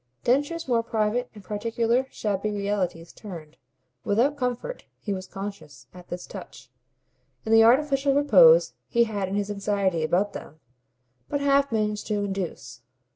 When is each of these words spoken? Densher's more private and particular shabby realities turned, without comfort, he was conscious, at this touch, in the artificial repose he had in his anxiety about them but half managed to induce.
Densher's 0.23 0.67
more 0.67 0.81
private 0.81 1.29
and 1.35 1.43
particular 1.43 2.07
shabby 2.09 2.49
realities 2.49 3.13
turned, 3.13 3.57
without 4.03 4.35
comfort, 4.35 4.83
he 4.99 5.13
was 5.13 5.27
conscious, 5.27 5.85
at 5.93 6.07
this 6.07 6.25
touch, 6.25 6.71
in 7.45 7.51
the 7.51 7.63
artificial 7.63 8.15
repose 8.15 8.73
he 8.87 9.03
had 9.03 9.27
in 9.29 9.35
his 9.35 9.51
anxiety 9.51 10.03
about 10.03 10.33
them 10.33 10.59
but 11.29 11.39
half 11.39 11.71
managed 11.71 12.07
to 12.07 12.15
induce. 12.23 12.81